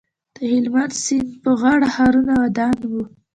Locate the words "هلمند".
0.51-0.93